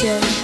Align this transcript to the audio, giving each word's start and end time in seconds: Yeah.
Yeah. 0.00 0.37